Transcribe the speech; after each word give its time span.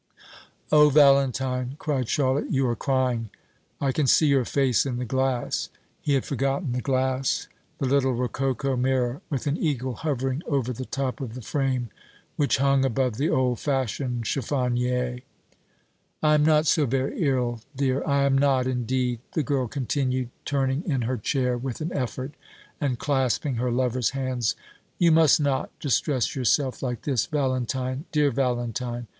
"O 0.71 0.89
Valentine!" 0.89 1.75
cried 1.77 2.09
Charlotte, 2.09 2.49
"you 2.49 2.67
are 2.67 2.75
crying; 2.75 3.29
I 3.79 3.91
can 3.91 4.07
see 4.07 4.25
your 4.25 4.45
face 4.45 4.83
in 4.83 4.97
the 4.97 5.05
glass." 5.05 5.69
He 6.01 6.15
had 6.15 6.25
forgotten 6.25 6.71
the 6.71 6.81
glass; 6.81 7.47
the 7.77 7.85
little 7.85 8.15
rococo 8.15 8.75
mirror, 8.75 9.21
with 9.29 9.45
an 9.45 9.57
eagle 9.57 9.93
hovering 9.93 10.41
over 10.47 10.73
the 10.73 10.85
top 10.85 11.21
of 11.21 11.35
the 11.35 11.41
frame, 11.43 11.91
which 12.35 12.57
hung 12.57 12.83
above 12.83 13.17
the 13.17 13.29
old 13.29 13.59
fashioned 13.59 14.25
chiffonier. 14.25 15.19
"I 16.23 16.33
am 16.33 16.43
not 16.43 16.65
so 16.65 16.87
very 16.87 17.21
ill, 17.21 17.61
dear; 17.75 18.03
I 18.07 18.23
am 18.23 18.35
not 18.35 18.65
indeed," 18.65 19.19
the 19.33 19.43
girl 19.43 19.67
continued, 19.67 20.31
turning 20.45 20.81
in 20.83 21.03
her 21.03 21.17
chair 21.19 21.59
with 21.59 21.79
an 21.79 21.93
effort, 21.93 22.33
and 22.79 22.97
clasping 22.97 23.57
her 23.57 23.69
lover's 23.69 24.09
hands; 24.09 24.55
"you 24.97 25.11
must 25.11 25.39
not 25.39 25.69
distress 25.79 26.35
yourself 26.35 26.81
like 26.81 27.03
this, 27.03 27.27
Valentine 27.27 28.05
dear 28.11 28.31
Valentine! 28.31 29.05